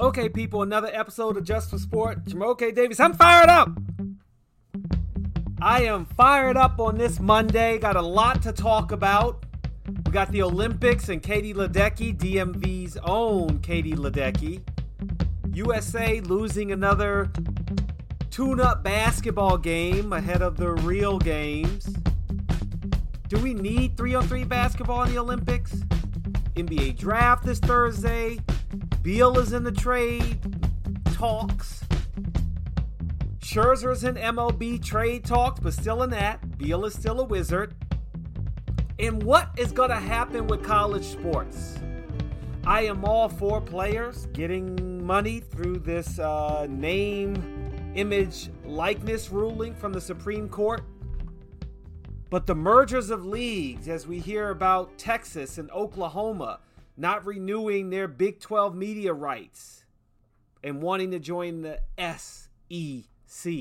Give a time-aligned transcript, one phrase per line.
[0.00, 2.24] Okay, people, another episode of Just for Sport.
[2.24, 3.68] Jamoke Davis, I'm fired up.
[5.60, 7.76] I am fired up on this Monday.
[7.76, 9.44] Got a lot to talk about.
[10.06, 14.62] We got the Olympics and Katie Ledecky, DMV's own Katie Ledecky.
[15.52, 17.30] USA losing another
[18.30, 21.94] tune up basketball game ahead of the real games.
[23.28, 25.74] Do we need 3 on 3 basketball in the Olympics?
[26.56, 28.38] NBA draft this Thursday.
[29.02, 30.38] Beal is in the trade
[31.14, 31.82] talks.
[33.38, 36.58] Scherzer's in MLB trade talks, but still in that.
[36.58, 37.74] Beal is still a wizard.
[38.98, 41.78] And what is going to happen with college sports?
[42.66, 49.94] I am all for players getting money through this uh, name, image, likeness ruling from
[49.94, 50.82] the Supreme Court.
[52.28, 56.60] But the mergers of leagues, as we hear about Texas and Oklahoma
[57.00, 59.86] not renewing their Big 12 media rights
[60.62, 63.52] and wanting to join the SEC.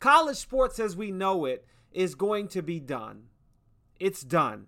[0.00, 3.26] College sports as we know it is going to be done.
[4.00, 4.66] It's done.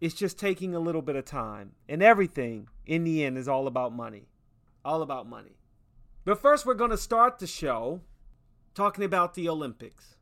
[0.00, 1.72] It's just taking a little bit of time.
[1.88, 4.28] And everything in the end is all about money.
[4.84, 5.58] All about money.
[6.24, 8.02] But first, we're going to start the show
[8.74, 10.14] talking about the Olympics.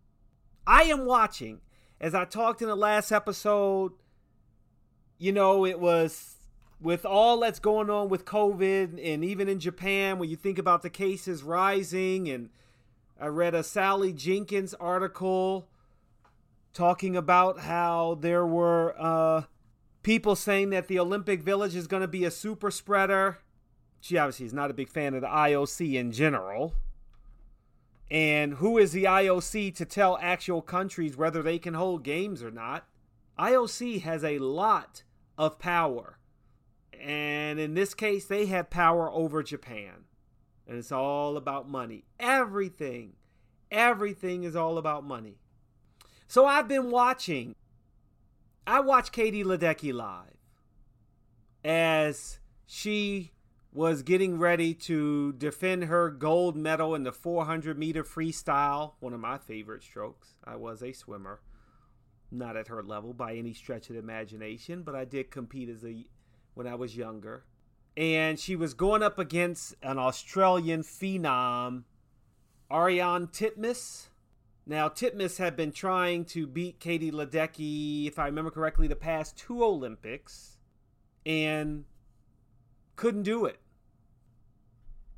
[0.67, 1.61] I am watching,
[2.01, 3.93] as I talked in the last episode,
[5.19, 6.36] you know, it was
[6.81, 10.83] with all that's going on with COVID and even in Japan, when you think about
[10.83, 12.51] the cases rising, and
[13.21, 15.69] I read a Sally Jenkins article
[16.75, 19.43] talking about how there were uh,
[20.03, 23.39] people saying that the Olympic Village is going to be a super spreader.
[24.01, 26.75] She obviously is not a big fan of the IOC in general.
[28.11, 32.51] And who is the IOC to tell actual countries whether they can hold games or
[32.51, 32.87] not?
[33.39, 35.03] IOC has a lot
[35.37, 36.19] of power.
[37.01, 40.05] And in this case, they have power over Japan.
[40.67, 42.05] And it's all about money.
[42.19, 43.13] Everything,
[43.71, 45.39] everything is all about money.
[46.27, 47.55] So I've been watching.
[48.67, 50.37] I watched Katie Ledecky live
[51.65, 53.33] as she
[53.73, 59.21] was getting ready to defend her gold medal in the 400 meter freestyle, one of
[59.21, 60.31] my favorite strokes.
[60.45, 61.41] I was a swimmer,
[62.31, 65.85] not at her level by any stretch of the imagination, but I did compete as
[65.85, 66.07] a
[66.57, 67.45] when I was younger.
[67.97, 71.85] And she was going up against an Australian phenom,
[72.71, 74.09] Ariarne Titmus.
[74.67, 79.37] Now, Titmus had been trying to beat Katie Ledecky, if I remember correctly, the past
[79.37, 80.57] two Olympics,
[81.25, 81.85] and
[82.97, 83.61] couldn't do it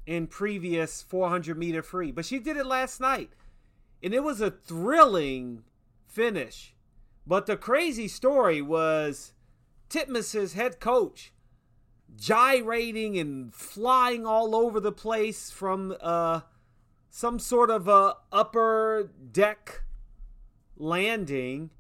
[0.05, 2.11] in previous 400 meter free.
[2.11, 3.31] But she did it last night,
[4.03, 5.63] and it was a thrilling
[6.07, 6.75] finish.
[7.27, 9.33] But the crazy story was
[9.89, 11.33] Titmus's head coach
[12.17, 16.41] gyrating and flying all over the place from uh,
[17.11, 19.83] some sort of a upper deck
[20.77, 21.71] landing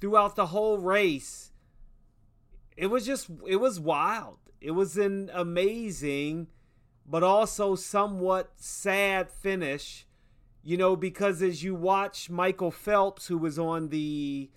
[0.00, 1.52] throughout the whole race.
[2.76, 4.38] It was just it was wild.
[4.60, 6.48] It was an amazing
[7.06, 10.06] but also somewhat sad finish,
[10.62, 14.50] you know, because as you watch Michael Phelps who was on the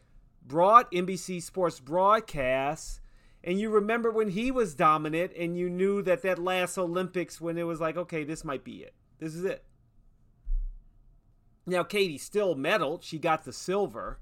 [0.47, 3.01] broad NBC Sports broadcast,
[3.43, 7.57] and you remember when he was dominant, and you knew that that last Olympics when
[7.57, 8.93] it was like, okay, this might be it.
[9.19, 9.63] This is it.
[11.65, 14.19] Now Katie still medaled; she got the silver,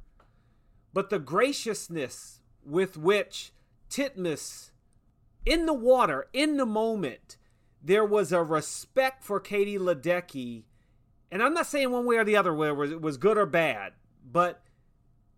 [0.93, 3.51] but the graciousness with which
[3.89, 4.71] Titmus,
[5.45, 7.37] in the water, in the moment,
[7.83, 10.63] there was a respect for Katie Ledecky,
[11.31, 13.93] and I'm not saying one way or the other whether it was good or bad,
[14.23, 14.61] but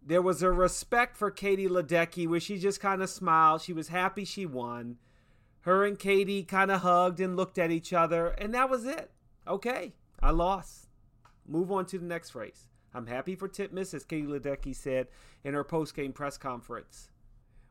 [0.05, 3.61] there was a respect for Katie Ledecky where she just kind of smiled.
[3.61, 4.97] She was happy she won.
[5.61, 9.11] Her and Katie kind of hugged and looked at each other, and that was it.
[9.47, 10.87] Okay, I lost.
[11.47, 12.67] Move on to the next race.
[12.93, 15.07] I'm happy for Titmus, as Katie Ledecky said
[15.43, 17.09] in her post-game press conference.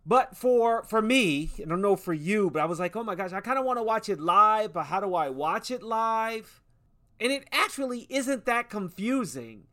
[0.05, 3.15] But for for me, I don't know for you, but I was like, oh my
[3.15, 5.83] gosh, I kind of want to watch it live, but how do I watch it
[5.83, 6.63] live?
[7.21, 9.69] And it actually isn't that confusing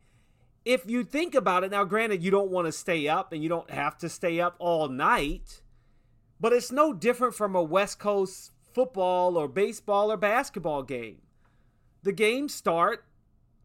[0.64, 3.48] if you think about it, now granted, you don't want to stay up and you
[3.48, 5.62] don't have to stay up all night,
[6.38, 11.22] but it's no different from a West Coast football or baseball or basketball game.
[12.02, 13.04] The games start,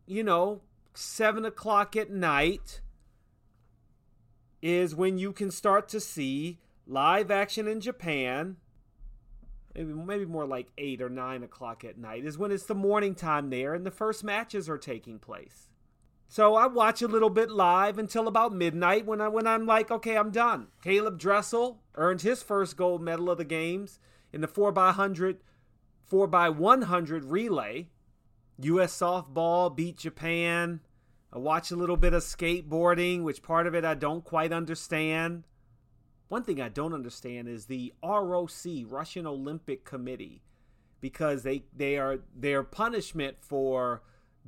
[0.05, 0.61] you know,
[0.93, 2.81] seven o'clock at night
[4.61, 8.57] is when you can start to see live action in Japan.
[9.75, 13.13] Maybe, maybe more like eight or nine o'clock at night is when it's the morning
[13.13, 15.74] time there and the first matches are taking place.
[16.27, 19.91] So I watch a little bit live until about midnight when I when I'm like,
[19.91, 20.67] okay, I'm done.
[20.83, 23.99] Caeleb Dressel earned his first gold medal of the games
[24.33, 25.37] in the 4x100
[26.11, 27.87] 4x100 relay.
[28.59, 28.97] U.S.
[28.97, 30.81] softball beat Japan.
[31.33, 35.43] I watch a little bit of skateboarding, which part of it I don't quite understand.
[36.29, 38.49] One thing I don't understand is the ROC,
[38.87, 40.41] Russian Olympic Committee,
[41.01, 44.01] because they they are their punishment for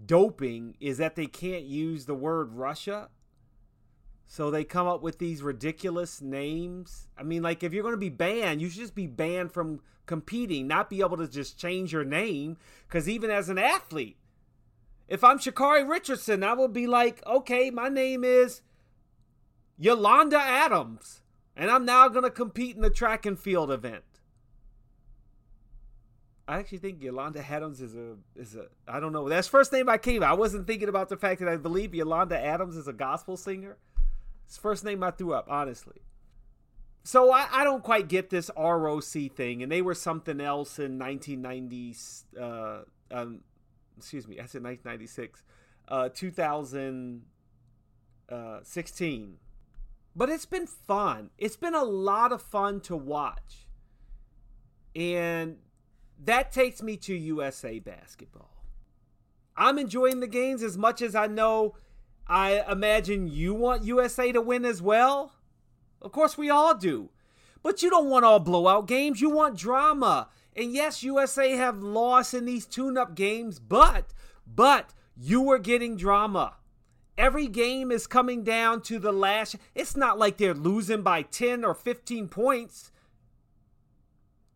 [0.05, 3.09] doping is that they can't use the word Russia.
[4.25, 7.07] So they come up with these ridiculous names.
[7.17, 9.79] I mean, like if you're going to be banned, you should just be banned from
[10.05, 12.57] competing, not be able to just change your name.
[12.87, 14.17] Because even as an athlete,
[15.07, 18.61] if I'm Sha'Carri Richardson, I will be like, okay, my name is
[19.77, 21.21] Yolanda Adams,
[21.55, 24.03] and I'm now going to compete in the track and field event.
[26.47, 29.27] I actually think Yolanda Adams is a is a I don't know.
[29.27, 30.23] That's first name I came.
[30.23, 33.77] I wasn't thinking about the fact that I believe Yolanda Adams is a gospel singer.
[34.45, 36.01] It's first name I threw up, honestly.
[37.03, 40.97] So I, I don't quite get this ROC thing, and they were something else in
[40.97, 41.95] 1990.
[42.39, 42.79] Uh,
[43.11, 43.41] um,
[43.97, 45.43] excuse me, I said 1996,
[45.87, 47.23] uh, 2016.
[48.29, 48.59] Uh,
[50.15, 51.29] but it's been fun.
[51.37, 53.67] It's been a lot of fun to watch.
[54.95, 55.57] And
[56.23, 58.49] that takes me to USA basketball.
[59.55, 61.75] I'm enjoying the games as much as I know.
[62.27, 65.33] I imagine you want USA to win as well.
[66.01, 67.09] Of course, we all do.
[67.63, 69.19] But you don't want all blowout games.
[69.19, 70.29] You want drama.
[70.55, 74.13] And yes, USA have lost in these tune up games, but,
[74.45, 76.55] but you are getting drama.
[77.17, 79.55] Every game is coming down to the last.
[79.73, 82.91] It's not like they're losing by 10 or 15 points.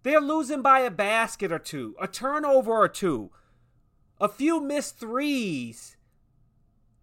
[0.03, 3.31] They're losing by a basket or two, a turnover or two,
[4.19, 5.97] a few missed threes.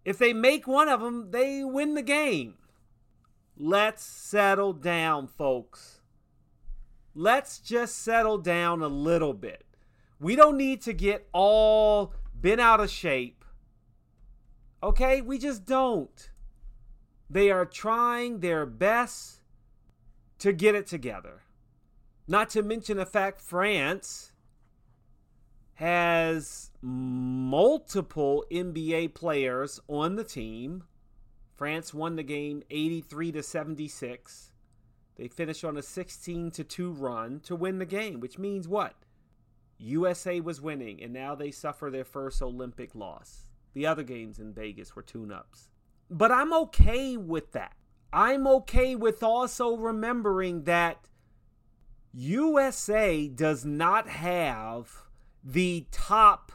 [0.03, 2.55] If they make one of them, they win the game.
[3.57, 6.01] Let's settle down, folks.
[7.13, 9.65] Let's just settle down a little bit.
[10.19, 13.43] We don't need to get all bent out of shape.
[14.81, 15.21] Okay?
[15.21, 16.31] We just don't.
[17.29, 19.41] They are trying their best
[20.39, 21.43] to get it together.
[22.29, 24.33] Not to mention the fact France
[25.73, 30.83] has multiple NBA players on the team.
[31.55, 34.51] France won the game 83 to 76.
[35.15, 38.93] They finished on a 16 to 2 run to win the game, which means what?
[39.79, 43.49] USA was winning and now they suffer their first Olympic loss.
[43.73, 45.69] The other games in Vegas were tune-ups.
[46.11, 47.73] But I'm okay with that.
[48.13, 51.07] I'm okay with also remembering that
[52.13, 55.03] USA does not have
[55.43, 56.51] the top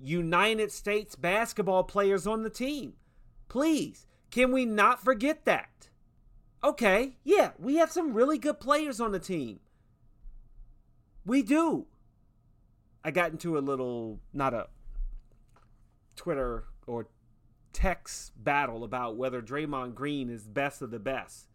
[0.00, 2.94] United States basketball players on the team.
[3.48, 5.88] Please, can we not forget that?
[6.64, 9.60] Okay, yeah, we have some really good players on the team.
[11.24, 11.86] We do.
[13.04, 14.68] I got into a little, not a
[16.16, 17.08] Twitter or
[17.72, 21.48] text battle about whether Draymond Green is best of the best.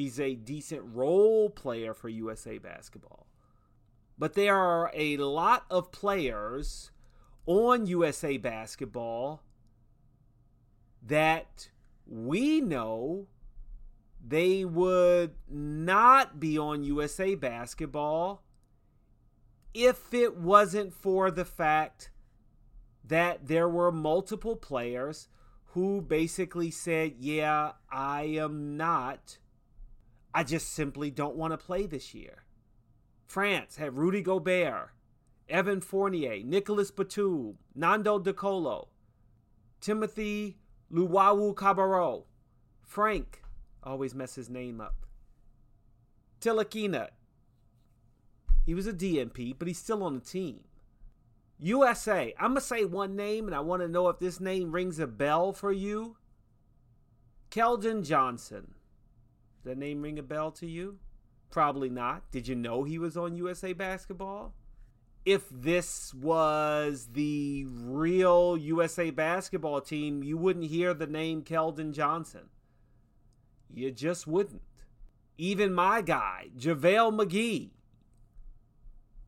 [0.00, 3.26] He's a decent role player for USA basketball.
[4.16, 6.90] But there are a lot of players
[7.44, 9.42] on USA basketball
[11.02, 11.68] that
[12.06, 13.26] we know
[14.26, 18.42] they would not be on USA basketball
[19.74, 22.10] if it wasn't for the fact
[23.04, 25.28] that there were multiple players
[25.74, 29.36] who basically said, Yeah, I am not
[30.34, 32.44] I just simply don't want to play this year.
[33.26, 34.90] France had Rudy Gobert,
[35.48, 38.88] Evan Fournier, Nicolas Batum, Nando De Colo,
[39.80, 40.58] Timothy
[40.92, 42.24] Luwawu-Cabarrot,
[42.82, 43.42] Frank,
[43.82, 45.06] always mess his name up,
[46.40, 47.08] Ntilikina.
[48.66, 50.60] He was a DNP, but he's still on the team.
[51.58, 54.72] USA, I'm going to say one name, and I want to know if this name
[54.72, 56.16] rings a bell for you.
[57.50, 58.74] Keldon Johnson.
[59.62, 60.98] Does that name ring a bell to you?
[61.50, 62.30] Probably not.
[62.30, 64.54] Did you know he was on USA Basketball?
[65.26, 72.48] If this was the real USA basketball team, you wouldn't hear the name Keldon Johnson.
[73.68, 74.62] You just wouldn't.
[75.36, 77.70] Even my guy, JaVale McGee.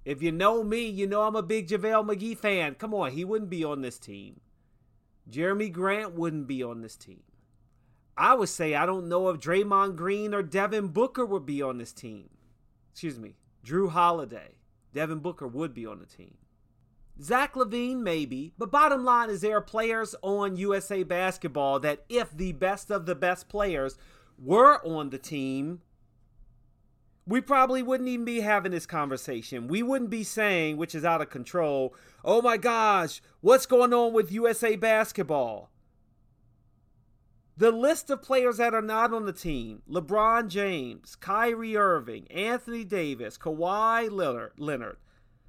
[0.04, 2.74] If you know me, you know I'm a big JaVale McGee fan.
[2.74, 4.40] Come on, he wouldn't be on this team.
[5.30, 7.22] Jerami Grant wouldn't be on this team.
[8.16, 11.78] I would say I don't know if Draymond Green or Devin Booker would be on
[11.78, 12.30] this team.
[12.92, 14.56] Excuse me, Jrue Holiday.
[14.92, 16.34] Devin Booker would be on the team.
[17.20, 18.52] Zach LaVine, maybe.
[18.58, 23.06] But bottom line is there are players on USA basketball that, if the best of
[23.06, 23.96] the best players
[24.38, 25.80] were on the team,
[27.26, 29.68] we probably wouldn't even be having this conversation.
[29.68, 34.12] We wouldn't be saying, which is out of control, oh my gosh, what's going on
[34.12, 35.70] with USA basketball?
[37.62, 42.82] The list of players that are not on the team LeBron James, Kyrie Irving, Anthony
[42.82, 44.10] Davis, Kawhi
[44.56, 44.96] Leonard,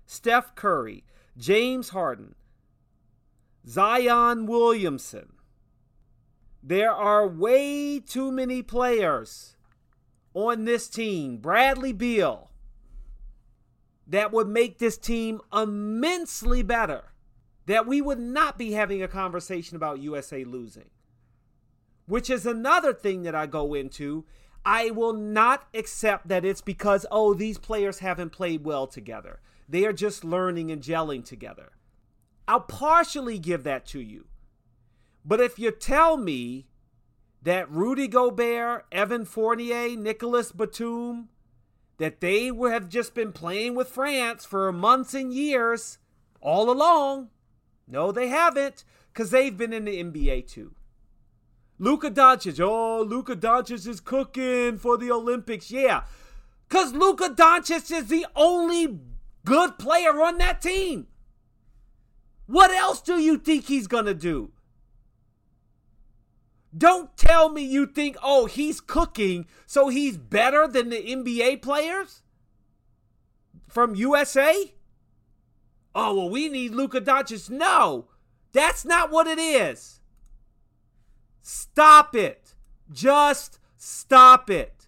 [0.05, 1.05] Steph Curry,
[1.35, 2.35] James Harden,
[3.67, 5.33] Zion Williamson.
[6.61, 9.55] There are way too many players
[10.35, 12.51] on this team, Bradley Beal,
[14.05, 17.05] that would make this team immensely better.
[17.65, 20.91] That we would not be having a conversation about USA losing.
[22.05, 24.25] Which is another thing that I go into.
[24.65, 29.41] I will not accept that it's because, oh, these players haven't played well together.
[29.67, 31.71] They are just learning and gelling together.
[32.47, 34.25] I'll partially give that to you.
[35.25, 36.67] But if you tell me
[37.41, 41.29] that Rudy Gobert, Evan Fournier, Nicholas Batum,
[41.97, 45.97] that they have just been playing with France for months and years
[46.41, 47.29] all along.
[47.87, 50.73] No, they haven't, because they've been in the NBA too.
[51.83, 55.69] Luka Doncic, oh, Luka Doncic is cooking for the Olympics.
[55.69, 56.03] Yeah,
[56.69, 58.99] because Luka Doncic is the only
[59.43, 61.07] good player on that team.
[62.45, 64.53] What else do you think he's going to do?
[66.75, 72.21] Don't tell me you think, oh, he's cooking, so he's better than the NBA players
[73.67, 74.73] from USA?
[75.93, 77.49] Oh, well, we need Luka Doncic.
[77.49, 78.07] No,
[78.53, 79.99] that's not what it is.
[81.43, 82.55] Stop it.
[82.91, 84.87] Just stop it.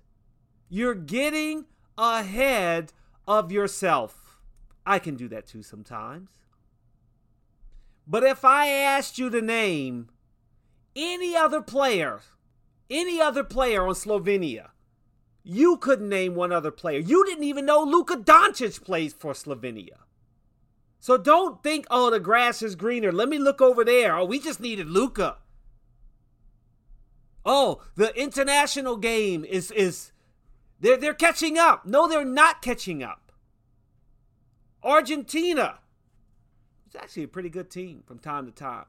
[0.69, 1.65] You're getting
[1.97, 2.93] ahead
[3.27, 4.39] of yourself.
[4.85, 6.29] I can do that too sometimes.
[8.07, 10.09] But if I asked you to name
[10.95, 12.21] any other player,
[12.89, 14.69] any other player on Slovenia,
[15.43, 16.99] you couldn't name one other player.
[16.99, 19.97] You didn't even know Luka Doncic plays for Slovenia.
[20.99, 23.11] So don't think, oh, the grass is greener.
[23.11, 24.15] Let me look over there.
[24.15, 25.37] Oh, we just needed Luka.
[27.45, 30.11] Oh, the international game is is
[30.79, 31.85] they're they're catching up.
[31.85, 33.31] No, they're not catching up.
[34.83, 35.79] Argentina.
[36.87, 38.85] It's actually a pretty good team from time to time.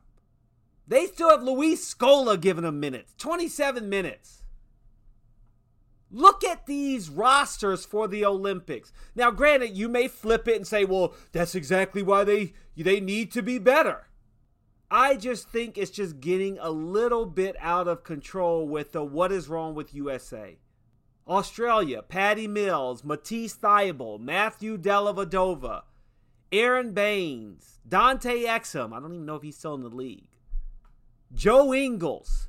[0.87, 4.43] They still have Luis Scola giving them minutes 27 minutes.
[6.11, 8.93] Look at these rosters for the Olympics.
[9.17, 13.33] Now, granted, you may flip it and say, well, that's exactly why they, they need
[13.33, 14.07] to be better.
[14.91, 19.33] I just think it's just getting a little bit out of control with the what
[19.33, 20.59] is wrong with USA.
[21.27, 25.83] Australia, Patty Mills, Matisse Thybulle, Matthew Dellavedova,
[26.53, 28.93] Aron Baynes, Dante Exum.
[28.93, 30.29] I don't even know if he's still in the league.
[31.35, 32.49] Joe Ingles.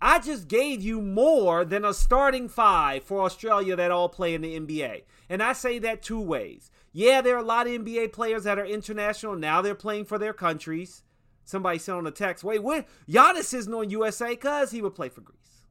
[0.00, 4.40] I just gave you more than a starting five for Australia that all play in
[4.40, 5.02] the NBA.
[5.28, 6.70] And I say that two ways.
[6.92, 9.36] Yeah, there are a lot of NBA players that are international.
[9.36, 11.02] Now they're playing for their countries.
[11.44, 15.08] Somebody sent on a text, wait, when Giannis isn't on USA because he would play
[15.08, 15.64] for Greece.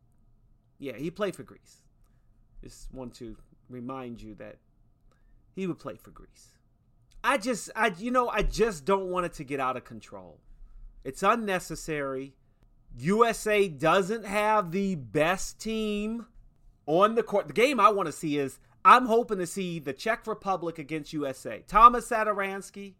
[0.78, 1.82] Yeah, he played for Greece.
[2.64, 3.38] Just want to
[3.70, 4.58] remind you that
[5.56, 6.50] he would play for Greece.
[7.24, 10.40] I just, I, you know, I just don't want it to get out of control.
[11.04, 12.36] It's unnecessary.
[12.98, 16.26] USA doesn't have the best team
[16.86, 17.48] on the court.
[17.48, 21.14] The game I want to see is I'm hoping to see the Czech Republic against
[21.14, 21.64] USA.
[21.68, 22.96] Tomas Satoransky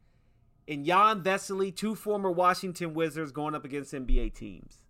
[0.70, 4.84] and Jan Vesely, two former Washington Wizards, going up against NBA teams.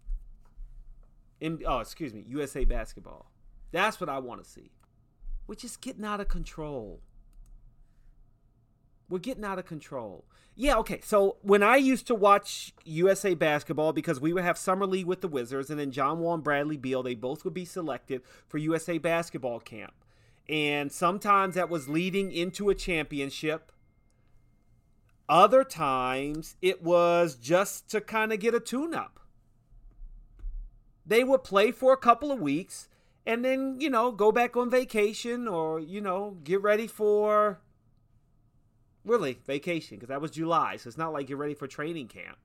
[1.40, 3.32] In, oh, excuse me, USA basketball.
[3.72, 4.72] That's what I want to see.
[5.48, 7.00] We're just getting out of control.
[9.08, 10.26] We're getting out of control.
[10.54, 11.00] Yeah, okay.
[11.02, 15.22] So when I used to watch USA basketball, because we would have summer league with
[15.22, 18.58] the Wizards, and then John Wall and Bradley Beal, they both would be selected for
[18.58, 19.94] USA basketball camp.
[20.50, 23.72] And sometimes that was leading into a championship.
[25.30, 29.20] Other times it was just to kind of get a tune up.
[31.06, 32.90] They would play for a couple of weeks
[33.28, 37.62] and then, you know, go back on vacation or, you know, get ready for
[39.06, 42.38] really vacation because that was July, so it's not like you're ready for training camp.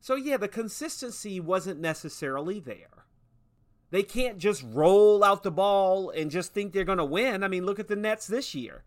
[0.00, 3.06] So yeah, the consistency wasn't necessarily there.
[3.90, 7.44] They can't just roll out the ball and just think they're going to win.
[7.44, 8.82] I mean, look at the Nets this year.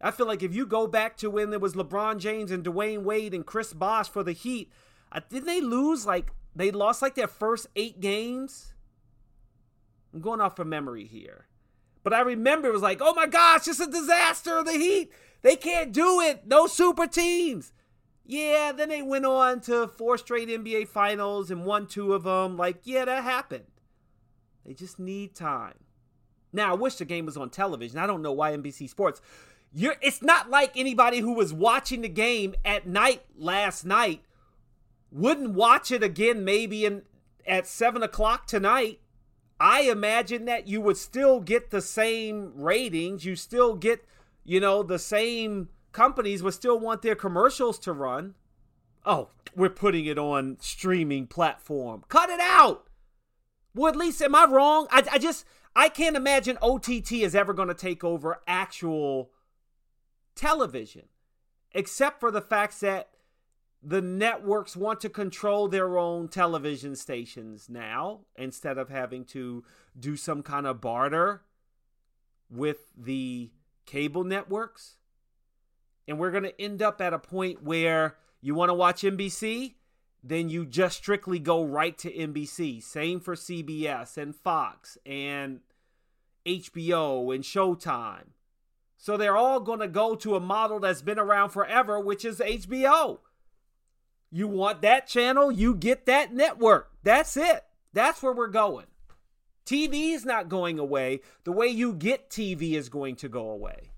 [0.00, 3.02] I feel like if you go back to when there was LeBron James and Dwyane
[3.02, 4.70] Wade and Chris Bosh for the Heat,
[5.10, 8.74] uh, didn't they lose like they lost like their first eight games?
[10.12, 11.46] I'm going off from memory here.
[12.04, 14.62] But I remember it was like, oh my gosh, it's a disaster.
[14.62, 15.12] The Heat,
[15.42, 16.46] they can't do it.
[16.46, 17.72] No super teams.
[18.24, 22.56] Yeah, then they went on to four straight NBA finals and won two of them.
[22.56, 23.64] Like, yeah, that happened.
[24.64, 25.74] They just need time.
[26.52, 27.98] Now, I wish the game was on television.
[27.98, 29.20] I don't know why NBC Sports.
[29.72, 34.22] You're, it's not like anybody who was watching the game at night last night
[35.10, 37.02] wouldn't watch it again maybe in
[37.46, 39.00] at seven o'clock tonight.
[39.60, 43.24] I imagine that you would still get the same ratings.
[43.24, 44.04] You still get,
[44.44, 48.34] you know, the same companies would still want their commercials to run.
[49.04, 52.04] Oh, we're putting it on streaming platform.
[52.08, 52.88] Cut it out.
[53.74, 54.86] Well, at least am I wrong?
[54.90, 55.44] I, I just
[55.74, 59.30] I can't imagine OTT is ever going to take over actual
[60.38, 61.06] television,
[61.72, 63.08] except for the fact that
[63.82, 69.64] the networks want to control their own television stations now instead of having to
[69.98, 71.42] do some kind of barter
[72.50, 73.50] with the
[73.86, 74.96] cable networks.
[76.06, 79.74] And we're going to end up at a point where you want to watch NBC,
[80.22, 82.82] then you just strictly go right to NBC.
[82.82, 85.60] Same for CBS and Fox and
[86.46, 88.28] HBO and Showtime.
[88.98, 92.40] So they're all going to go to a model that's been around forever, which is
[92.40, 93.20] HBO.
[94.30, 96.90] You want that channel, you get that network.
[97.04, 97.64] That's it.
[97.92, 98.86] That's where we're going.
[99.64, 101.20] TV is not going away.
[101.44, 103.92] The way you get TV is going to go away,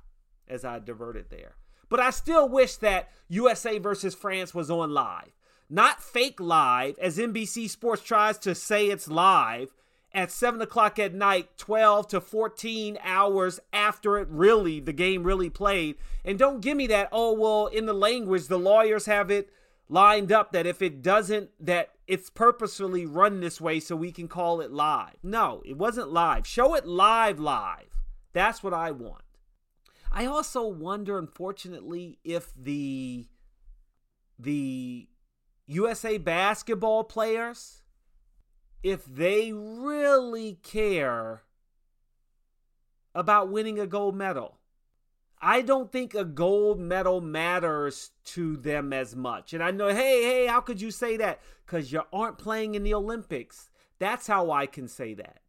[0.47, 1.55] as I diverted there.
[1.89, 5.33] But I still wish that USA versus France was on live.
[5.69, 9.73] Not fake live, as NBC Sports tries to say it's live
[10.13, 15.51] at 7 o'clock at night, 12 to 14 hours after it really, the game really
[15.51, 15.97] played.
[16.25, 19.51] And don't give me that, oh, well, in the language, the lawyers have it
[19.89, 24.29] lined up that if it doesn't, that it's purposefully run this way so we can
[24.29, 25.17] call it live.
[25.23, 26.47] No, it wasn't live.
[26.47, 28.01] Show it live, live.
[28.33, 29.23] That's what I want.
[30.13, 33.27] I also wonder, unfortunately, if the
[34.39, 35.09] the
[35.67, 37.83] USA basketball players,
[38.83, 41.43] if they really care
[43.15, 44.59] about winning a gold medal.
[45.43, 49.55] I don't think a gold medal matters to them as much.
[49.55, 51.41] And I know, hey, hey, how could you say that?
[51.65, 53.71] Because you aren't playing in the Olympics.
[53.99, 55.41] That's how I can say that.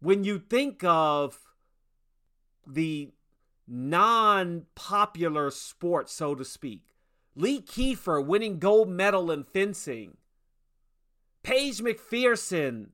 [0.00, 1.38] When you think of
[2.66, 3.12] the
[3.66, 6.82] non popular sport, so to speak,
[7.36, 10.16] Lee Kiefer winning gold medal in fencing,
[11.46, 12.88] Paige McPherson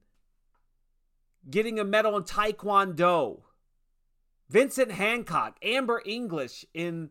[1.48, 3.44] getting a medal in Taekwondo.
[4.50, 7.08] Vincent Hancock, Amber English in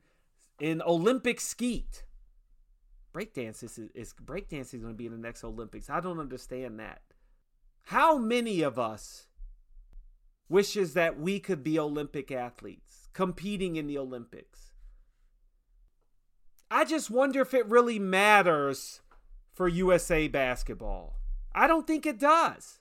[0.59, 2.03] in Olympic skeet.
[3.11, 5.89] Breakdance is, is breakdancing is going to be in the next Olympics.
[5.89, 7.01] I don't understand that.
[7.85, 9.25] How many of us
[10.47, 14.73] wishes that we could be Olympic athletes competing in the Olympics?
[16.69, 19.01] I just wonder if it really matters
[19.51, 21.20] for USA basketball.
[21.53, 22.79] I don't think it does.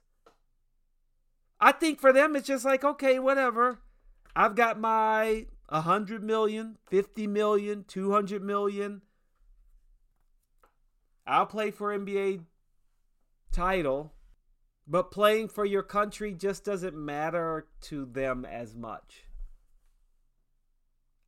[1.60, 3.80] I think for them it's just like, okay, whatever.
[4.34, 9.02] I've got my 100 million, 50 million, 200 million.
[11.26, 12.44] I'll play for NBA
[13.52, 14.14] title,
[14.86, 19.24] but playing for your country just doesn't matter to them as much.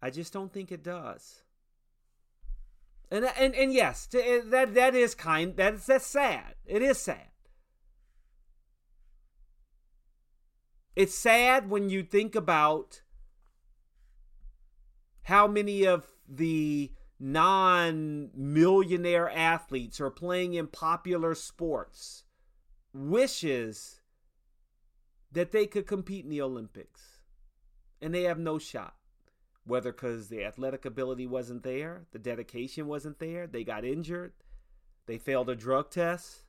[0.01, 1.43] I just don't think it does.
[3.11, 6.55] And and and yes, eh, that that is kind that's that's sad.
[6.65, 7.29] It is sad.
[10.95, 13.03] It's sad when you think about
[15.25, 22.25] how many of the non millionaire athletes are playing in popular sports
[22.93, 24.01] wishes
[25.31, 27.21] that they could compete in the Olympics
[28.03, 28.97] and they have no shot.
[29.65, 34.33] Whether because the athletic ability wasn't there, the dedication wasn't there, they got injured,
[35.07, 36.43] they failed a drug test,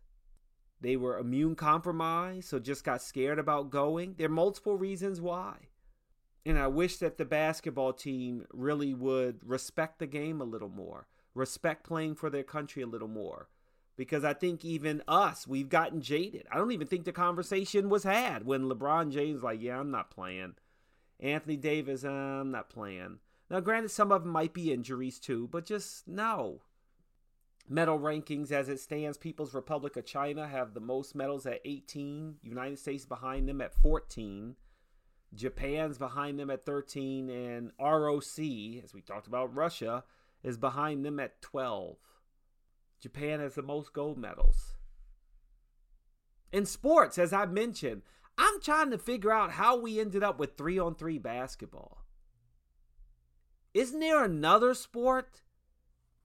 [0.84, 4.16] they were immune compromised, so just got scared about going.
[4.18, 5.70] There are multiple reasons why.
[6.46, 11.08] And I wish that the basketball team really would respect the game a little more,
[11.34, 13.48] respect playing for their country a little more.
[13.96, 16.48] Because I think even us, we've gotten jaded.
[16.52, 20.12] I don't even think the conversation was had when LeBron James like, "Yeah, I'm not
[20.12, 20.56] playing."
[21.18, 23.20] Anthony Davis, uh, I'm not playing.
[23.50, 26.64] Now, granted, some of them might be injuries too, but just no
[27.70, 32.36] medal rankings as it stands people's republic of china have the most medals at 18
[32.42, 34.56] united states behind them at 14
[35.34, 40.04] japan's behind them at 13 and roc as we talked about russia
[40.44, 41.96] is behind them at 12
[43.00, 44.76] japan has the most gold medals.
[46.52, 48.02] In sports as i mentioned
[48.38, 52.04] i'm trying to figure out how we ended up with 3 on 3 basketball.
[53.74, 55.42] Isn't there another sport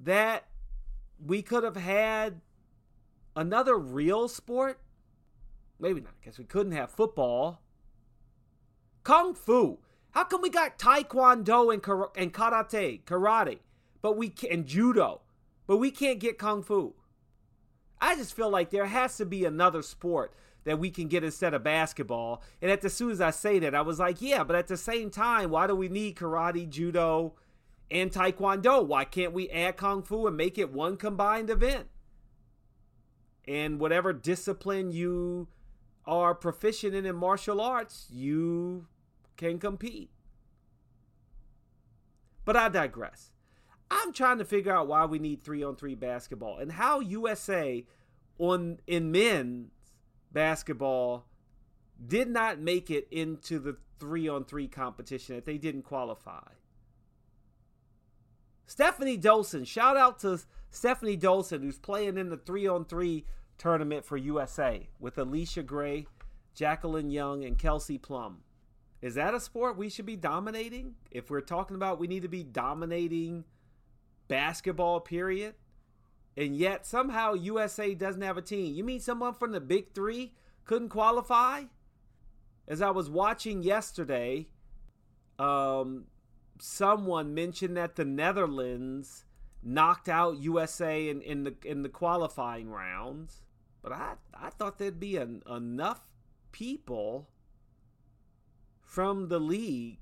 [0.01, 0.49] that
[1.25, 2.41] we could have had
[3.37, 4.81] another real sport.
[5.81, 6.13] Maybe not.
[6.21, 7.63] I guess we couldn't have football.
[9.05, 9.79] Kung Fu.
[10.11, 13.59] How come we got Taekwondo and, kar- and Karate, Karate,
[14.03, 15.21] but we can- and Judo,
[15.67, 16.95] but we can't get Kung Fu?
[18.01, 20.33] I just feel like there has to be another sport
[20.65, 22.43] that we can get instead of basketball.
[22.61, 24.67] And at the, as soon as I say that, I was like, yeah, but at
[24.69, 27.35] the same time, why do we need karate, judo,
[27.91, 28.85] and taekwondo?
[28.85, 31.89] Why can't we add kung fu and make it one combined event?
[33.47, 35.49] And whatever discipline you
[36.07, 38.87] are proficient in in martial arts, you
[39.37, 40.11] can compete.
[42.45, 43.31] But I digress.
[43.91, 47.85] I'm trying to figure out why we need three on three basketball and how USA
[48.39, 49.71] on in men's
[50.33, 51.27] basketball
[52.07, 56.49] did not make it into the three on three competition that they didn't qualify.
[58.69, 60.39] Stephanie Dolson, shout out to
[60.71, 63.25] Stephanie Dolson, who's playing in the three on three
[63.57, 66.07] tournament for USA with Allisha Gray,
[66.55, 68.43] Jacqueline Young, and Kelsey Plum.
[69.01, 70.97] Is that a sport we should be dominating?
[71.11, 73.45] If we're talking about we need to be dominating
[74.29, 75.55] basketball, period.
[76.37, 78.75] And yet somehow USA doesn't have a team.
[78.75, 80.35] You mean someone from the big three
[80.67, 81.63] couldn't qualify?
[82.69, 84.49] As I was watching yesterday,
[85.39, 86.05] um,
[86.61, 89.25] someone mentioned that the Netherlands
[89.63, 93.43] knocked out USA in, in the in the qualifying rounds.
[93.83, 96.01] But I I thought there'd be an, enough
[96.53, 97.29] people
[98.81, 99.99] from the league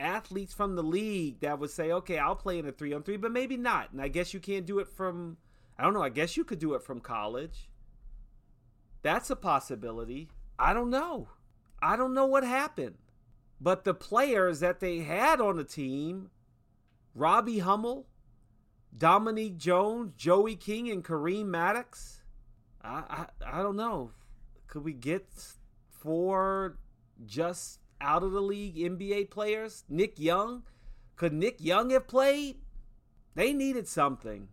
[0.00, 3.16] athletes from the league that would say, okay, I'll play in a three on three,
[3.16, 3.92] but maybe not.
[3.92, 5.36] And I guess you can't do it from,
[5.78, 7.68] I don't know, I guess you could do it from college.
[9.02, 10.28] That's a possibility.
[10.58, 11.28] I don't know.
[11.82, 12.96] I don't know what happened.
[13.60, 16.30] But the players that they had on the team,
[17.14, 18.06] Robbie Hummel,
[18.96, 22.22] Dominique Jones, Joey King, and Kareem Maddox,
[22.82, 24.12] I, I, I don't know.
[24.66, 25.26] Could we get
[25.90, 26.78] four
[27.26, 29.84] just out of the league NBA players.
[29.88, 30.62] Nick Young.
[31.16, 32.56] Could Nick Young have played?
[33.34, 34.48] They needed something.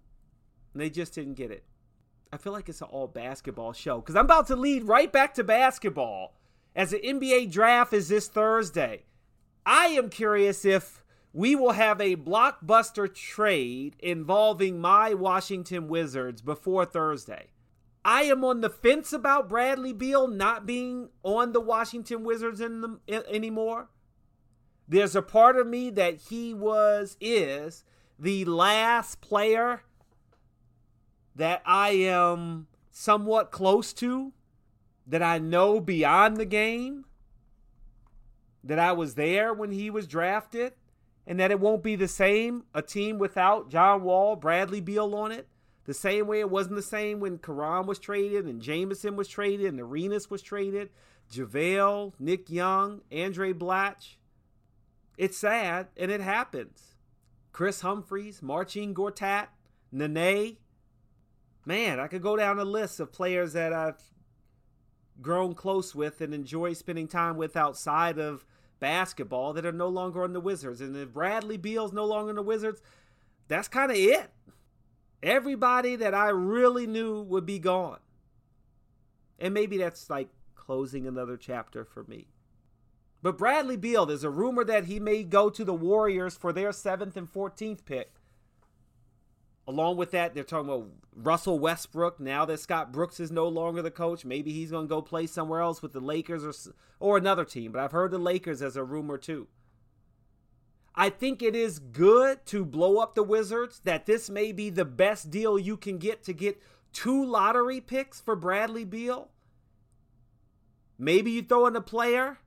[0.74, 1.63] And they just didn't get it.
[2.32, 5.34] I feel like it's an all basketball show because I'm about to lead right back
[5.36, 6.36] to basketball
[6.78, 9.04] as the NBA draft is this Thursday.
[9.66, 16.86] I am curious if we will have a blockbuster trade involving my Washington Wizards before
[16.86, 17.48] Thursday.
[18.06, 22.82] I am on the fence about Bradley Beal not being on the Washington Wizards in
[22.82, 23.90] the, in, anymore.
[24.88, 27.84] There's a part of me that he was is
[28.20, 29.82] the last player
[31.36, 34.32] that I am somewhat close to
[35.08, 37.06] that I know beyond the game
[38.63, 40.74] that I was there when he was drafted
[41.26, 45.32] and that it won't be the same a team without John Wall, Bradley Beal on
[45.32, 45.48] it.
[45.86, 49.67] The same way it wasn't the same when Caron was traded and Jamison was traded
[49.67, 50.89] and Arenas was traded,
[51.32, 54.17] JaVale, Nick Young, Andre Blatche.
[55.17, 56.96] It's sad, and it happens.
[57.54, 59.48] Kris Humphries, Marcin Gortat,
[59.91, 60.58] Nene.
[61.65, 64.02] Man, I could go down a list of players that I've
[65.21, 68.45] grown close with and enjoy spending time with outside of
[68.80, 70.82] basketball that are no longer on the Wizards.
[70.82, 72.82] And if Bradley Beal's no longer on the Wizards,
[73.47, 74.32] that's kind of it.
[75.23, 77.99] Everybody that I really knew would be gone.
[79.39, 82.27] And maybe that's like closing another chapter for me.
[83.23, 86.69] But Bradley Beal, there's a rumor that he may go to the Warriors for their
[86.69, 88.13] 7th and 14th pick.
[89.67, 92.21] Along with that, they're talking about Russell Westbrook.
[92.21, 95.27] Now that Scott Brooks is no longer the coach, maybe he's going to go play
[95.27, 96.53] somewhere else with the Lakers or
[96.99, 97.73] or another team.
[97.73, 99.47] But I've heard the Lakers as a rumor too.
[100.95, 104.86] I think it is good to blow up the Wizards, that this may be the
[104.86, 106.60] best deal you can get to get
[106.91, 109.30] two lottery picks for Bradley Beal.
[110.97, 112.39] Maybe you throw in a player.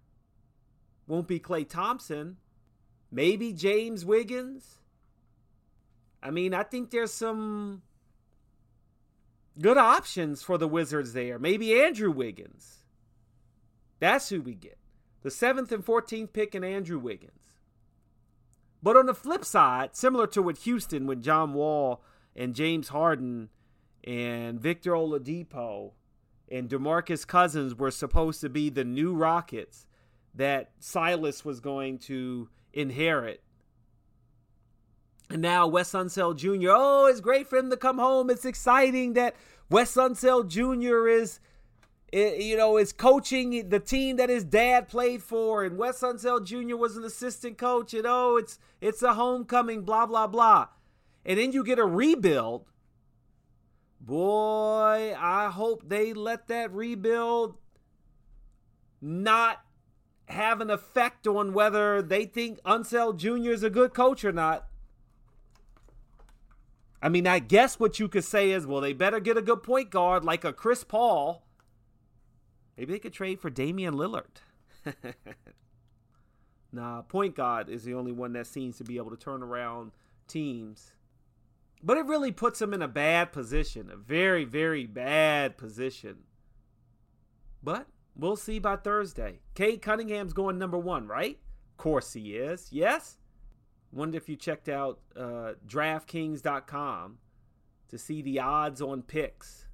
[1.07, 2.39] Won't be Klay Thompson.
[3.13, 4.80] Maybe James Wiggins.
[6.23, 7.83] I mean, I think there's some
[9.61, 11.39] good options for the Wizards there.
[11.39, 12.85] Maybe Andrew Wiggins.
[13.99, 14.79] That's who we get.
[15.23, 17.33] The 7th and 14th pick in Andrew Wiggins.
[18.83, 22.03] But on the flip side, similar to with Houston when John Wall
[22.35, 23.51] and James Harden
[24.05, 25.93] and Victor Oladipo
[26.51, 29.87] and DeMarcus Cousins were supposed to be the new Rockets
[30.35, 33.43] that Silas was going to inherit.
[35.31, 36.71] And now Wes Unseld Jr.
[36.73, 38.31] Oh, it's great for him to come home.
[38.31, 39.37] It's exciting that
[39.71, 41.07] Wes Unseld Jr.
[41.07, 41.39] is
[42.13, 46.77] you know, is coaching the team that his dad played for, and Wes Unseld Jr.
[46.77, 50.69] was an assistant coach, and oh, it's it's a homecoming, blah blah blah,
[51.25, 52.67] and then you get a rebuild.
[54.01, 57.59] Boy, I hope they let that rebuild
[59.01, 59.61] not
[60.27, 63.51] have an effect on whether they think Unseld Jr.
[63.51, 64.70] is a good coach or not.
[67.03, 69.63] I mean, I guess what you could say is, well, they better get a good
[69.63, 71.47] point guard like a Chris Paul.
[72.77, 74.43] Maybe they could trade for Damian Lillard.
[76.73, 79.93] nah, point guard is the only one that seems to be able to turn around
[80.29, 80.93] teams.
[81.83, 86.19] But it really puts them in a bad position, a very, very bad position.
[87.63, 89.41] But we'll see by Thursday.
[89.55, 91.39] Cade Cunningham's going number one, right?
[91.71, 92.69] Of course he is.
[92.71, 93.17] Yes?
[93.93, 97.19] Wonder if you checked out uh, DraftKings.com
[97.89, 99.67] to see the odds on picks.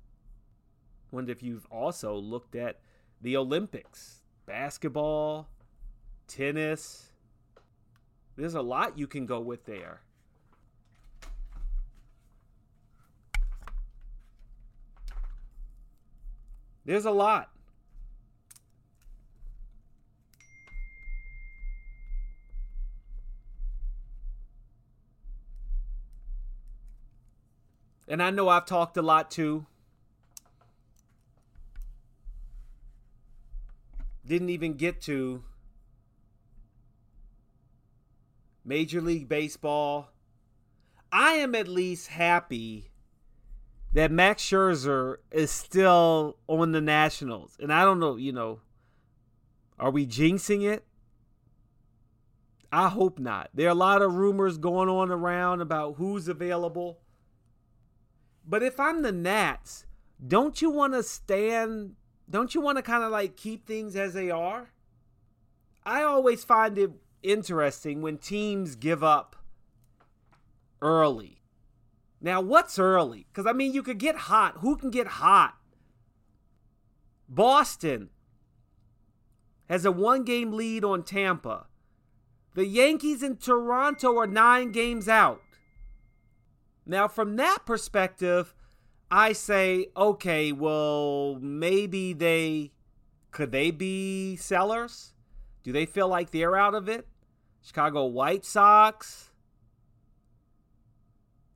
[1.11, 2.81] Wonder if you've also looked at
[3.20, 5.48] the Olympics, basketball,
[6.26, 7.12] tennis.
[8.37, 10.00] There's a lot you can go with there.
[16.85, 17.50] There's a lot.
[28.09, 29.66] And I know I've talked a lot too.
[34.25, 35.42] Didn't even get to
[38.64, 40.11] Major League Baseball.
[41.12, 42.90] I am at least happy
[43.92, 47.57] that Max Scherzer is still on the Nationals.
[47.61, 48.61] And I don't know, you know,
[49.79, 50.85] are we jinxing it?
[52.73, 53.51] I hope not.
[53.55, 56.99] There are a lot of rumors going on around about who's available.
[58.46, 59.87] But if I'm the Nats,
[60.24, 61.96] don't you want to stand?
[62.30, 64.70] Don't you want to kind of like keep things as they are?
[65.85, 69.37] I always find it interesting when teams give up
[70.80, 71.42] early.
[72.20, 73.26] Now, what's early?
[73.30, 74.59] Because I mean, you could get hot.
[74.59, 75.54] Who can get hot?
[77.28, 78.11] Boston
[79.68, 81.66] has a one game lead on Tampa.
[82.54, 85.42] The Yankees in Toronto are nine games out.
[86.87, 88.55] Now, from that perspective,
[89.11, 92.72] I say, okay, well, maybe they
[93.37, 95.12] could they be sellers?
[95.62, 97.07] Do they feel like they're out of it?
[97.61, 99.31] Chicago White Sox.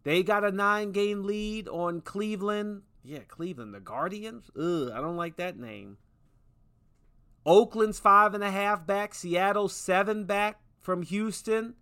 [0.02, 2.82] They got a nine game lead on Cleveland.
[3.02, 4.50] Yeah, Cleveland, the Guardians.
[4.58, 5.96] Ugh, I don't like that name.
[7.46, 9.14] Oakland's five and a half back.
[9.14, 11.76] Seattle seven back from Houston.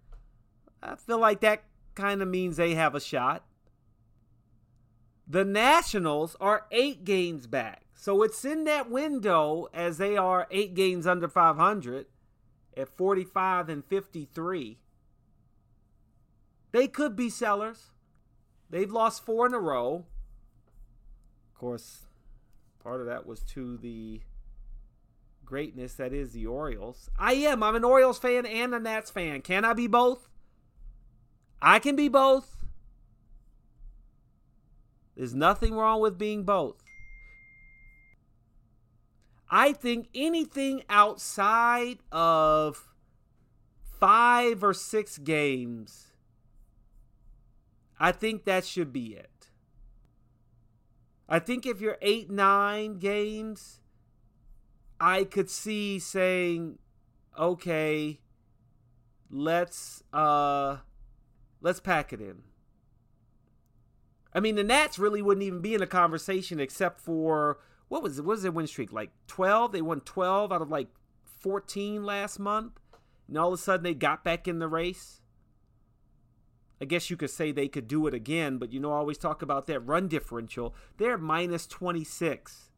[0.80, 1.64] I feel like that
[1.98, 3.44] kind of means they have a shot.
[5.26, 7.82] The Nationals are eight games back.
[7.94, 12.06] So it's in that window as they are eight games under 500
[12.76, 14.78] at 45 and 53.
[16.70, 17.90] They could be sellers.
[18.70, 20.06] They've lost four in a row.
[21.52, 22.02] Of course,
[22.82, 24.20] part of that was to the
[25.44, 27.10] greatness that is the Orioles.
[27.18, 27.62] I am.
[27.62, 29.40] I'm an Orioles fan and a Nats fan.
[29.40, 30.28] Can I be both?
[31.60, 32.56] I can be both.
[35.16, 36.82] There's nothing wrong with being both.
[39.50, 42.92] I think anything outside of
[43.98, 46.12] five or six games,
[47.98, 49.50] I think that should be it.
[51.28, 53.80] I think if you're eight, nine games,
[55.00, 56.78] I could see saying,
[57.38, 58.20] okay,
[59.30, 60.78] let's uh
[61.60, 62.42] let's pack it in.
[64.32, 68.18] I mean, the Nats really wouldn't even be in a conversation except for what was
[68.18, 68.22] it?
[68.22, 68.92] What was their win streak?
[68.92, 69.72] Like 12?
[69.72, 70.88] They won 12 out of like
[71.40, 72.72] 14 last month.
[73.26, 75.20] And all of a sudden they got back in the race.
[76.80, 79.18] I guess you could say they could do it again, but you know, I always
[79.18, 80.74] talk about that run differential.
[80.96, 82.70] They're minus 26.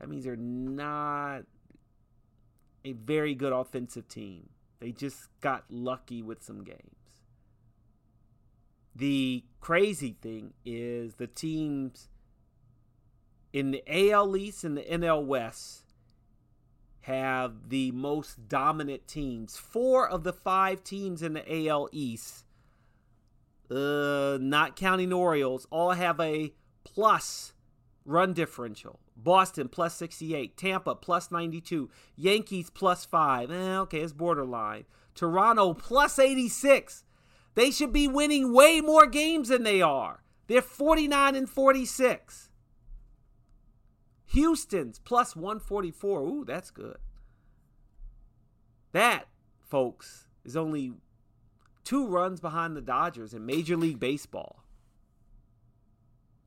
[0.00, 1.42] That means they're not
[2.84, 4.48] a very good offensive team.
[4.80, 7.01] They just got lucky with some games.
[8.94, 12.08] The crazy thing is the teams
[13.52, 15.94] in the AL East and the NL West
[17.02, 19.56] have the most dominant teams.
[19.56, 22.44] Four of the five teams in the AL East,
[23.70, 27.54] uh, not counting Orioles, all have a plus
[28.04, 29.00] run differential.
[29.16, 33.50] Boston plus 68, Tampa plus 92, Yankees plus 5.
[33.50, 34.84] Eh, okay, it's borderline.
[35.14, 37.04] Toronto plus 86.
[37.54, 40.22] They should be winning way more games than they are.
[40.46, 42.50] They're 49 and 46.
[44.26, 46.20] Houston's plus 144.
[46.22, 46.96] Ooh, that's good.
[48.92, 49.28] That,
[49.60, 50.92] folks, is only
[51.84, 54.64] two runs behind the Dodgers in Major League Baseball.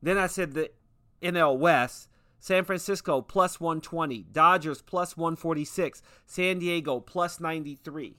[0.01, 0.71] Then I said the
[1.21, 2.09] NL West
[2.45, 8.17] San Francisco plus 120, Dodgers plus 146, San Diego plus 93.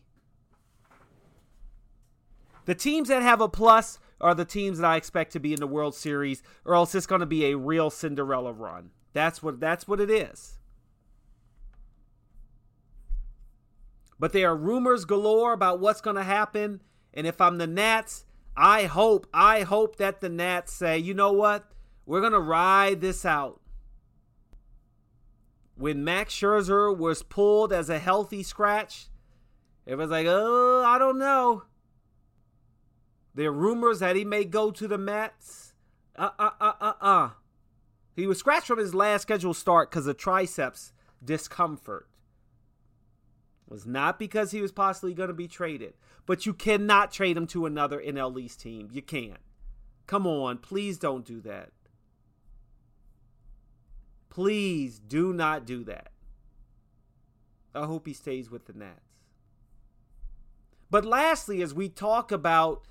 [2.66, 5.60] The teams that have a plus are the teams that I expect to be in
[5.60, 8.90] the World Series, or else it's going to be a real Cinderella run.
[9.12, 10.58] That's what that's what it is.
[14.18, 16.82] But there are rumors galore about what's going to happen,
[17.14, 18.24] and if I'm the Nats,
[18.56, 21.70] I hope I hope that the Nats say, "You know what?
[22.04, 23.60] We're going to ride this out."
[25.76, 29.08] When Max Scherzer was pulled as a healthy scratch,
[29.84, 31.62] it was like, "Oh, I don't know."
[33.36, 35.74] There are rumors that he may go to the Mets.
[36.16, 37.30] Uh uh uh uh uh.
[38.14, 42.08] He was scratched from his last scheduled start because of triceps discomfort.
[43.66, 45.92] It was not because he was possibly going to be traded.
[46.24, 48.88] But you cannot trade him to another NL East team.
[48.90, 49.38] You can't.
[50.06, 51.72] Come on, please don't do that.
[54.30, 56.10] Please do not do that.
[57.74, 59.00] I hope he stays with the Nats.
[60.90, 62.86] But lastly, as we talk about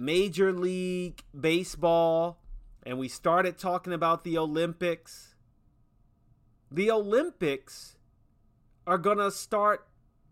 [0.00, 2.38] Major League Baseball
[2.84, 5.34] and we started talking about the Olympics,
[6.70, 7.98] the Olympics
[8.86, 9.86] are going to start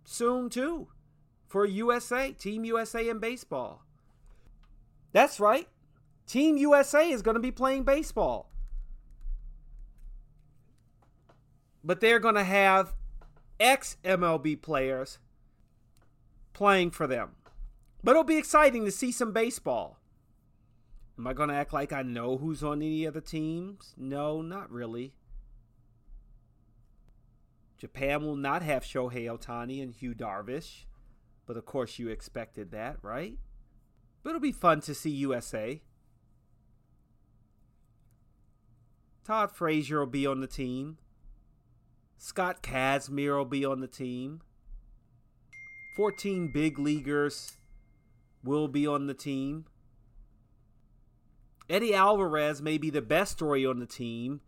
[0.05, 0.89] soon too
[1.47, 3.85] for USA, Team USA in baseball.
[5.13, 5.69] That's right.
[6.27, 8.51] Team USA is going to be playing baseball.
[11.85, 12.95] But they're going to have
[13.61, 15.19] ex MLB players
[16.55, 17.33] playing for them.
[18.03, 19.99] But it'll be exciting to see some baseball.
[21.19, 23.93] Am I going to act like I know who's on any of the teams?
[23.97, 25.15] No, not really.
[27.77, 30.85] Japan will not have Shohei Ohtani and Yu Darvish.
[31.47, 33.39] But of course, you expected that, right?
[34.23, 35.81] But it'll be fun to see USA.
[39.25, 40.99] Todd Frazier will be on the team.
[42.17, 44.41] Scott Kazmir will be on the team.
[45.97, 47.58] 14 big leaguers
[48.43, 49.67] will be on the team.
[51.69, 54.41] Eddie Alvarez may be the best story on the team.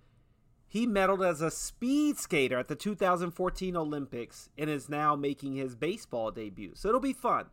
[0.67, 5.75] He medaled as a speed skater at the 2014 Olympics and is now making his
[5.75, 6.73] baseball debut.
[6.75, 7.47] So it'll be fun.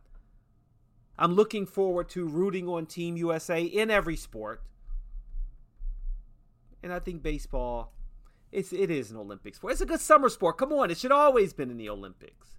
[1.18, 4.62] I'm looking forward to rooting on Team USA in every sport.
[6.80, 7.92] And I think baseball
[8.50, 9.72] it's it is an Olympic sport.
[9.72, 10.58] It's a good summer sport.
[10.58, 12.56] Come on, it should always been in the Olympics.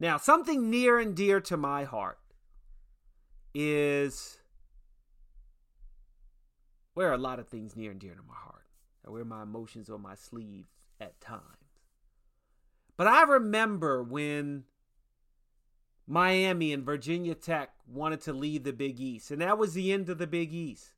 [0.00, 2.18] Now, something near and dear to my heart
[3.54, 4.38] is
[6.94, 8.66] where a lot of things near and dear to my heart.
[9.06, 10.66] I wear my emotions on my sleeve
[11.00, 11.42] at times.
[12.96, 14.64] But I remember when
[16.06, 20.08] Miami and Virginia Tech wanted to leave the Big East, and that was the end
[20.08, 20.92] of the Big East.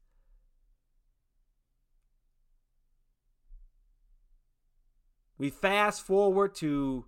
[5.39, 7.07] We fast forward to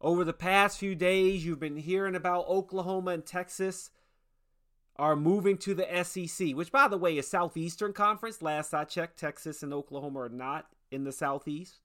[0.00, 3.90] over the past few days, you've been hearing about Oklahoma and Texas
[4.98, 8.42] are moving to the SEC, which, by the way, is Southeastern Conference.
[8.42, 11.80] Last I checked, Texas and Oklahoma are not in the Southeast.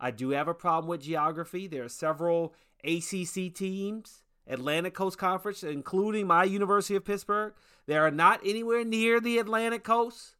[0.00, 1.66] I do have a problem with geography.
[1.66, 2.54] There are several
[2.84, 7.54] ACC teams, Atlantic Coast Conference, including my University of Pittsburgh,
[7.86, 10.34] that are not anywhere near the Atlantic Coast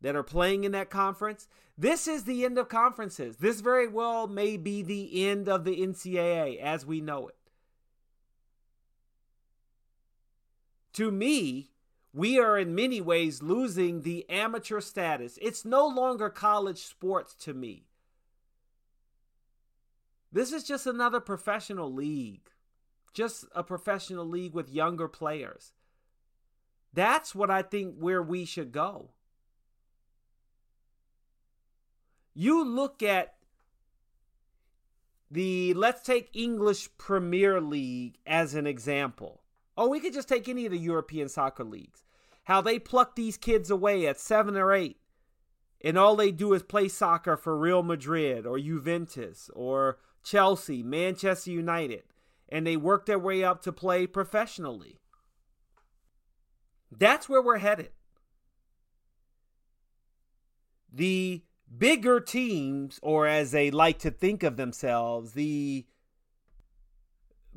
[0.00, 1.48] that are playing in that conference.
[1.76, 3.36] This is the end of conferences.
[3.36, 7.37] This very well may be the end of the NCAA as we know it.
[10.94, 11.70] To me,
[12.12, 15.38] we are in many ways losing the amateur status.
[15.40, 17.86] It's no longer college sports to me.
[20.32, 22.50] This is just another professional league,
[23.12, 25.72] just a professional league with younger players.
[26.92, 29.10] That's what I think where we should go.
[32.34, 33.34] You look at
[35.30, 39.42] the, let's take English Premier League as an example.
[39.78, 42.02] Oh, we could just take any of the European soccer leagues.
[42.44, 44.98] How they pluck these kids away at seven or eight,
[45.80, 51.52] and all they do is play soccer for Real Madrid or Juventus or Chelsea, Manchester
[51.52, 52.02] United,
[52.48, 54.98] and they work their way up to play professionally.
[56.90, 57.90] That's where we're headed.
[60.92, 61.44] The
[61.76, 65.86] bigger teams, or as they like to think of themselves, the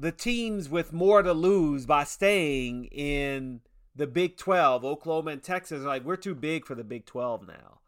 [0.02, 3.62] the teams with more to lose by staying in
[3.96, 7.80] the Big 12, Oklahoma and Texas, like, we're too big for the Big 12 now.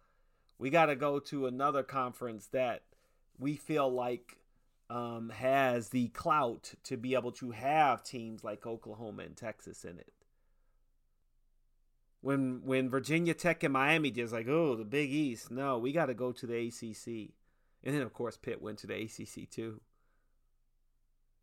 [0.59, 2.83] We got to go to another conference that
[3.39, 4.37] we feel like
[4.91, 9.97] um, has the clout to be able to have teams like Oklahoma and Texas in
[9.97, 10.13] it.
[12.21, 15.49] when when Virginia Tech and Miami just like, oh, the Big East.
[15.49, 17.31] No, we got to go to the ACC.
[17.83, 19.81] And then of course Pitt went to the ACC too.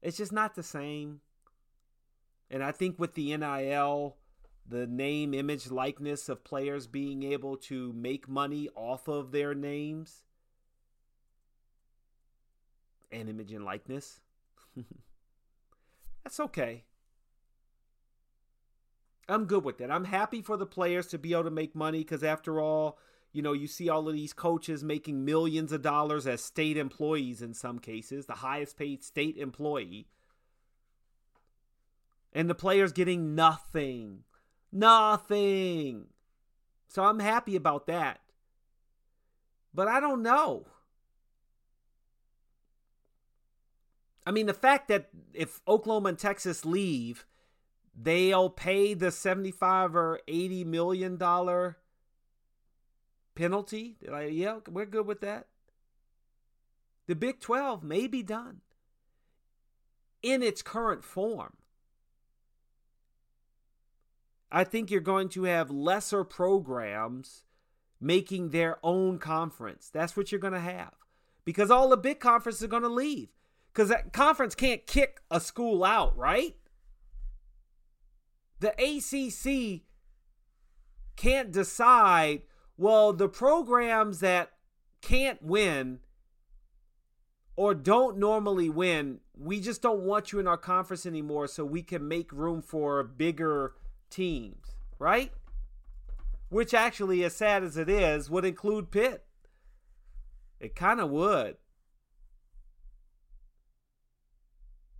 [0.02, 1.20] It's just not the same.
[2.50, 4.16] And I think with the NIL,
[4.66, 10.24] the name, image, likeness of players being able to make money off of their names
[13.12, 14.20] and image and likeness,
[16.24, 16.84] that's okay.
[19.28, 19.92] I'm good with that.
[19.92, 22.98] I'm happy for the players to be able to make money because, after all,
[23.32, 27.42] you know, you see all of these coaches making millions of dollars as state employees
[27.42, 30.08] in some cases, the highest paid state employee.
[32.32, 34.24] And the players getting nothing.
[34.72, 36.06] Nothing.
[36.88, 38.20] So I'm happy about that.
[39.72, 40.66] But I don't know.
[44.26, 47.26] I mean, the fact that if Oklahoma and Texas leave,
[47.96, 51.78] they'll pay the 75 or 80 million dollar
[53.34, 53.96] penalty.
[54.06, 55.46] Like, yeah, we're good with that.
[57.06, 58.60] The Big 12 may be done
[60.22, 61.56] in its current form.
[64.52, 67.44] I think you're going to have lesser programs
[68.00, 69.90] making their own conference.
[69.92, 70.94] That's what you're going to have.
[71.44, 73.28] Because all the big conferences are going to leave.
[73.72, 76.56] Because that conference can't kick a school out, right?
[78.58, 79.82] The ACC
[81.16, 82.42] can't decide,
[82.80, 84.52] well, the programs that
[85.02, 85.98] can't win
[87.54, 91.82] or don't normally win, we just don't want you in our conference anymore so we
[91.82, 93.74] can make room for bigger
[94.08, 95.30] teams, right?
[96.48, 99.26] Which actually, as sad as it is, would include Pitt.
[100.58, 101.58] It kind of would.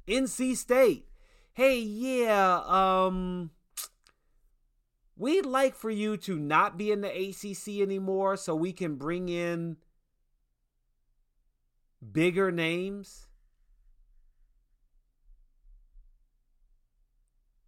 [0.07, 1.07] NC State
[1.61, 3.51] hey, yeah, um,
[5.21, 9.29] we'd like for you to not be in the ACC anymore so we can bring
[9.29, 9.77] in
[12.11, 13.29] bigger names.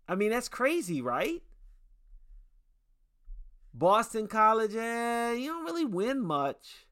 [0.08, 1.42] I mean, that's crazy, right?
[3.74, 6.86] Boston College, eh, you don't really win much.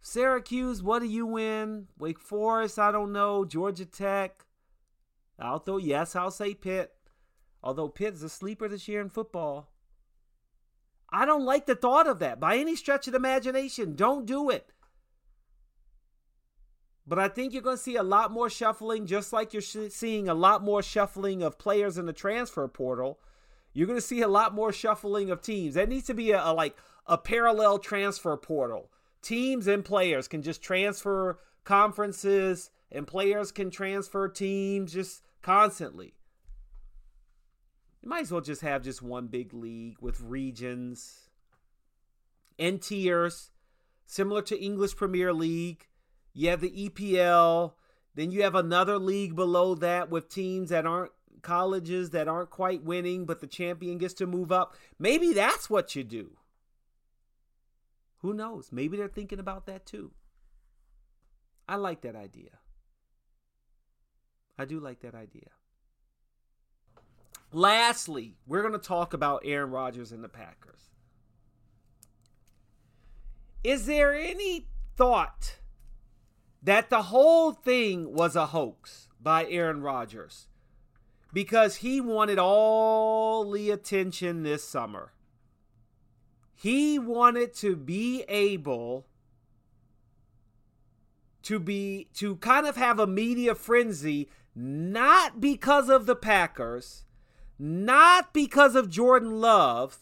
[0.00, 1.88] Syracuse, what do you win?
[1.98, 3.44] Wake Forest, I don't know.
[3.44, 4.46] Georgia Tech.
[5.38, 6.92] I'll throw, yes, I'll say Pitt.
[7.62, 9.68] Although Pitt's a sleeper this year in football.
[11.10, 13.94] I don't like the thought of that by any stretch of imagination.
[13.94, 14.70] Don't do it.
[17.06, 20.28] But I think you're going to see a lot more shuffling, just like you're seeing
[20.28, 23.18] a lot more shuffling of players in the transfer portal.
[23.74, 25.74] You're going to see a lot more shuffling of teams.
[25.74, 28.90] That needs to be a, a like a parallel transfer portal
[29.22, 36.14] teams and players can just transfer conferences and players can transfer teams just constantly.
[38.02, 41.30] You might as well just have just one big league with regions
[42.58, 43.52] and tiers,
[44.06, 45.86] similar to English Premier League.
[46.34, 47.74] You have the EPL,
[48.14, 52.82] then you have another league below that with teams that aren't colleges that aren't quite
[52.82, 54.74] winning, but the champion gets to move up.
[54.98, 56.36] Maybe that's what you do.
[58.18, 58.70] Who knows?
[58.72, 60.12] Maybe they're thinking about that too.
[61.68, 62.58] I like that idea.
[64.58, 65.50] I do like that idea.
[67.52, 70.90] Lastly, we're going to talk about Aaron Rodgers and the Packers.
[73.62, 75.56] Is there any thought
[76.62, 80.48] that the whole thing was a hoax by Aaron Rodgers
[81.32, 85.12] because he wanted all the attention this summer?
[86.54, 89.06] He wanted to be able
[91.42, 97.04] to be to kind of have a media frenzy not because of the Packers,
[97.58, 99.98] not because of Jordan Love,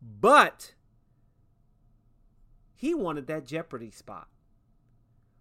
[0.00, 0.74] but
[2.74, 4.28] he wanted that Jeopardy spot.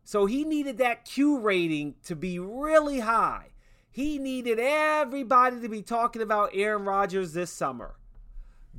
[0.04, 3.50] So he needed that Q rating to be really high.
[3.92, 7.96] He needed everybody to be talking about Aaron Rodgers this summer.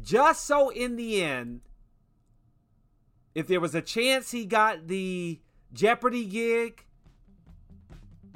[0.00, 1.60] Just so in the end,
[3.34, 5.40] if there was a chance he got the
[5.72, 6.84] Jeopardy gig,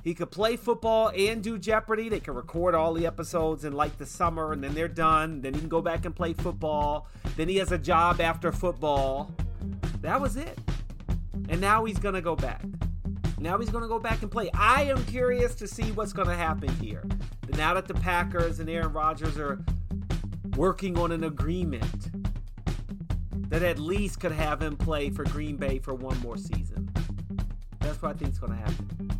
[0.04, 2.10] he could play football and do Jeopardy.
[2.10, 5.40] They could record all the episodes in like the summer and then they're done.
[5.40, 7.08] Then he can go back and play football.
[7.36, 9.34] Then he has a job after football.
[10.02, 10.58] That was it.
[11.48, 12.62] And now he's going to go back.
[13.38, 14.50] Now he's going to go back and play.
[14.52, 17.02] I am curious to see what's going to happen here.
[17.56, 19.64] Now that the Packers and Aaron Rodgers are
[20.54, 22.10] working on an agreement
[23.48, 26.90] that at least could have him play for Green Bay for one more season.
[27.80, 29.10] That's what I think is going to happen.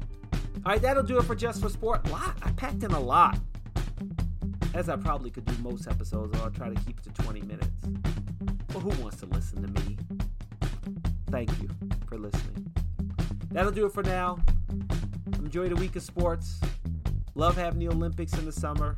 [0.67, 2.07] All right, that'll do it for Just for Sport.
[2.09, 2.39] A lot.
[2.43, 3.39] I packed in a lot.
[4.73, 7.69] as I probably could do most episodes, I'll try to keep it to 20 minutes.
[8.69, 9.99] But who wants to listen to me?
[11.31, 11.69] Thank you
[12.07, 12.73] for listening.
[13.51, 14.39] That'll do it for now.
[15.35, 16.61] Enjoy the week of sports.
[17.35, 18.97] Love having the Olympics in the summer.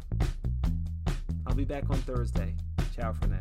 [1.46, 2.54] I'll be back on Thursday.
[2.94, 3.40] Ciao for now.